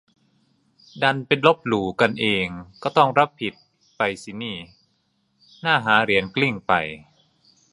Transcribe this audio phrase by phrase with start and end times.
[1.03, 2.47] ดันไปลบหลู่กันเอง
[2.83, 3.53] ก็ต้องรับผิด
[3.97, 4.57] ไปสินี่
[5.65, 6.73] น่าหาเหรียญกลิ้งไป